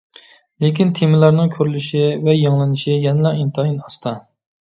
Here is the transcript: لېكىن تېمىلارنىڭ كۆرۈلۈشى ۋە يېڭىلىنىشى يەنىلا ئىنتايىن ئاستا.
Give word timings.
لېكىن 0.63 0.93
تېمىلارنىڭ 0.99 1.51
كۆرۈلۈشى 1.57 2.01
ۋە 2.27 2.35
يېڭىلىنىشى 2.37 2.97
يەنىلا 3.05 3.35
ئىنتايىن 3.43 3.79
ئاستا. 3.85 4.15